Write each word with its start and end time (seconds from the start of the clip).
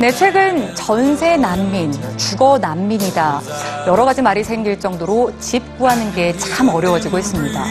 네, 0.00 0.12
최근 0.12 0.72
전세 0.76 1.36
난민, 1.36 1.92
주거 2.16 2.56
난민이다. 2.58 3.40
여러 3.88 4.04
가지 4.04 4.22
말이 4.22 4.44
생길 4.44 4.78
정도로 4.78 5.32
집 5.40 5.76
구하는 5.76 6.12
게 6.14 6.32
참 6.38 6.68
어려워지고 6.68 7.18
있습니다. 7.18 7.64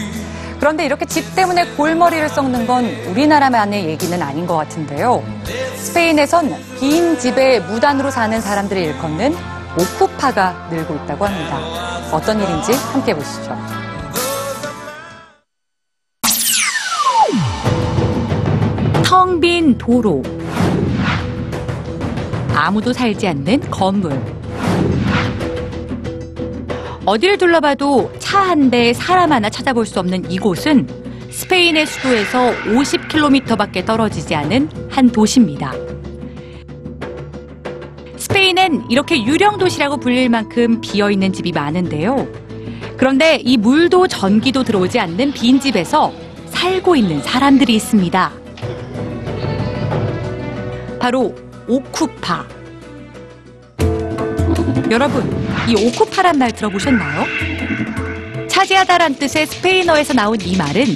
그런데 0.60 0.84
이렇게 0.84 1.06
집 1.06 1.34
때문에 1.34 1.64
골머리를 1.76 2.28
썩는 2.28 2.66
건 2.66 2.84
우리나라만의 3.10 3.86
얘기는 3.86 4.20
아닌 4.22 4.46
것 4.46 4.56
같은데요. 4.56 5.22
스페인에선 5.76 6.54
빈 6.78 7.18
집에 7.18 7.60
무단으로 7.60 8.10
사는 8.10 8.38
사람들이 8.40 8.82
일컫는 8.84 9.34
오쿠파가 9.78 10.68
늘고 10.70 10.94
있다고 10.96 11.24
합니다. 11.24 11.58
어떤 12.12 12.40
일인지 12.42 12.72
함께 12.92 13.14
보시죠. 13.14 13.56
텅 19.04 19.40
빈 19.40 19.76
도로. 19.78 20.22
아무도 22.58 22.92
살지 22.92 23.28
않는 23.28 23.70
건물. 23.70 24.20
어디를 27.04 27.38
둘러봐도 27.38 28.12
차 28.18 28.48
한 28.48 28.70
대, 28.70 28.92
사람 28.92 29.32
하나 29.32 29.48
찾아볼 29.48 29.86
수 29.86 30.00
없는 30.00 30.30
이곳은 30.30 30.88
스페인의 31.30 31.86
수도에서 31.86 32.50
50km밖에 32.64 33.84
떨어지지 33.86 34.34
않은 34.34 34.68
한 34.90 35.08
도시입니다. 35.10 35.72
스페인엔 38.16 38.86
이렇게 38.90 39.22
유령 39.22 39.58
도시라고 39.58 39.98
불릴 39.98 40.28
만큼 40.28 40.80
비어 40.80 41.10
있는 41.10 41.32
집이 41.32 41.52
많은데요. 41.52 42.26
그런데 42.96 43.36
이 43.44 43.56
물도 43.56 44.08
전기도 44.08 44.64
들어오지 44.64 44.98
않는 44.98 45.32
빈 45.32 45.60
집에서 45.60 46.12
살고 46.46 46.96
있는 46.96 47.22
사람들이 47.22 47.74
있습니다. 47.74 48.32
바로 50.98 51.34
오쿠파. 51.68 52.46
여러분, 54.90 55.22
이 55.68 55.74
오쿠파란 55.74 56.38
말 56.38 56.50
들어보셨나요? 56.50 57.26
차지하다란 58.48 59.16
뜻의 59.16 59.46
스페인어에서 59.46 60.14
나온 60.14 60.38
이 60.40 60.56
말은 60.56 60.86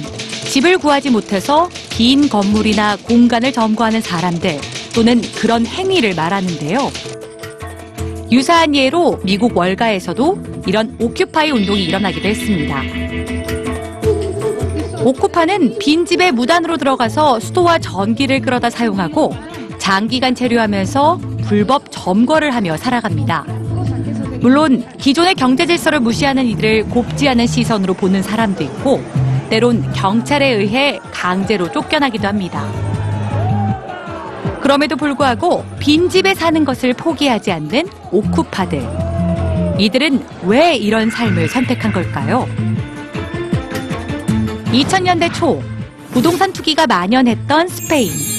집을 0.49 0.79
구하지 0.79 1.11
못해서 1.11 1.69
빈 1.91 2.27
건물이나 2.27 2.97
공간을 3.03 3.53
점거하는 3.53 4.01
사람들 4.01 4.59
또는 4.95 5.21
그런 5.35 5.65
행위를 5.67 6.15
말하는데요. 6.15 6.91
유사한 8.31 8.73
예로 8.75 9.19
미국 9.23 9.55
월가에서도 9.55 10.63
이런 10.65 10.95
오큐파이 10.99 11.51
운동이 11.51 11.83
일어나기도 11.83 12.27
했습니다. 12.27 12.81
오쿠파는 15.03 15.77
빈집에 15.77 16.31
무단으로 16.31 16.77
들어가서 16.77 17.39
수도와 17.39 17.77
전기를 17.77 18.41
끌어다 18.41 18.71
사용하고 18.71 19.33
장기간 19.83 20.33
체류하면서 20.33 21.19
불법 21.45 21.91
점거를 21.91 22.55
하며 22.55 22.77
살아갑니다. 22.77 23.43
물론 24.39 24.81
기존의 24.97 25.35
경제 25.35 25.65
질서를 25.65 25.99
무시하는 25.99 26.45
이들을 26.45 26.85
곱지 26.85 27.27
않은 27.27 27.45
시선으로 27.45 27.93
보는 27.93 28.23
사람도 28.23 28.63
있고 28.63 29.03
때론 29.49 29.91
경찰에 29.91 30.47
의해 30.51 31.01
강제로 31.11 31.69
쫓겨나기도 31.69 32.29
합니다. 32.29 32.65
그럼에도 34.61 34.95
불구하고 34.95 35.65
빈집에 35.79 36.33
사는 36.33 36.63
것을 36.63 36.93
포기하지 36.93 37.51
않는 37.51 37.89
오쿠파들. 38.09 38.81
이들은 39.79 40.25
왜 40.43 40.77
이런 40.77 41.09
삶을 41.09 41.49
선택한 41.49 41.91
걸까요? 41.91 42.47
2000년대 44.71 45.33
초 45.33 45.61
부동산 46.11 46.53
투기가 46.53 46.87
만연했던 46.87 47.67
스페인. 47.67 48.32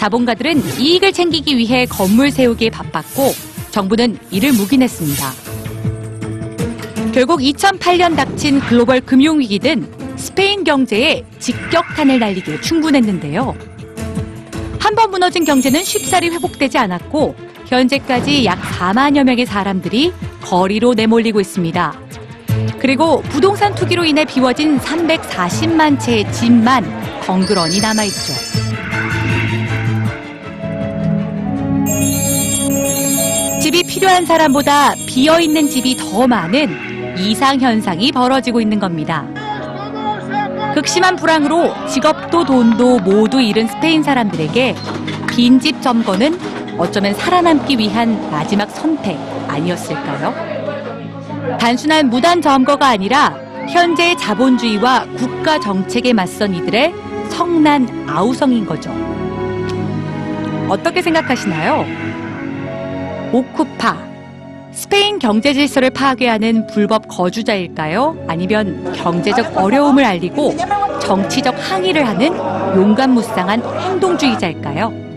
자본가들은 0.00 0.80
이익을 0.80 1.12
챙기기 1.12 1.58
위해 1.58 1.84
건물 1.84 2.30
세우기에 2.30 2.70
바빴고 2.70 3.34
정부는 3.70 4.18
이를 4.30 4.50
묵인했습니다. 4.52 5.30
결국 7.12 7.40
2008년 7.40 8.16
닥친 8.16 8.60
글로벌 8.60 9.02
금융위기는 9.02 10.16
스페인 10.16 10.64
경제에 10.64 11.22
직격탄을 11.38 12.18
날리기에 12.18 12.62
충분했는데요. 12.62 13.54
한 14.78 14.94
번 14.94 15.10
무너진 15.10 15.44
경제는 15.44 15.84
쉽사리 15.84 16.30
회복되지 16.30 16.78
않았고 16.78 17.36
현재까지 17.66 18.46
약 18.46 18.58
4만여 18.62 19.22
명의 19.24 19.44
사람들이 19.44 20.14
거리로 20.40 20.94
내몰리고 20.94 21.40
있습니다. 21.40 22.00
그리고 22.80 23.20
부동산 23.24 23.74
투기로 23.74 24.04
인해 24.06 24.24
비워진 24.24 24.78
340만 24.78 26.00
채의 26.00 26.32
집만 26.32 26.84
덩그러니 27.24 27.80
남아있죠. 27.80 28.49
필요한 34.00 34.24
사람보다 34.24 34.94
비어있는 35.06 35.68
집이 35.68 35.98
더 35.98 36.26
많은 36.26 37.18
이상현상이 37.18 38.12
벌어지고 38.12 38.62
있는 38.62 38.80
겁니다. 38.80 39.26
극심한 40.72 41.16
불황으로 41.16 41.74
직업도 41.86 42.46
돈도 42.46 43.00
모두 43.00 43.42
잃은 43.42 43.66
스페인 43.66 44.02
사람들에게 44.02 44.74
빈집 45.28 45.82
점거는 45.82 46.38
어쩌면 46.78 47.12
살아남기 47.12 47.76
위한 47.76 48.30
마지막 48.30 48.70
선택 48.70 49.18
아니었을까요? 49.46 51.58
단순한 51.58 52.08
무단 52.08 52.40
점거가 52.40 52.88
아니라 52.88 53.36
현재의 53.68 54.16
자본주의와 54.16 55.08
국가 55.18 55.60
정책에 55.60 56.14
맞선 56.14 56.54
이들의 56.54 56.94
성난 57.28 58.08
아우성인 58.08 58.64
거죠. 58.64 58.90
어떻게 60.70 61.02
생각하시나요? 61.02 61.84
오쿠파. 63.32 63.96
스페인 64.72 65.18
경제 65.18 65.52
질서를 65.52 65.90
파괴하는 65.90 66.66
불법 66.68 67.06
거주자일까요? 67.08 68.24
아니면 68.28 68.92
경제적 68.92 69.56
어려움을 69.56 70.04
알리고 70.04 70.54
정치적 71.00 71.54
항의를 71.58 72.06
하는 72.06 72.36
용감무쌍한 72.76 73.62
행동주의자일까요? 73.62 75.09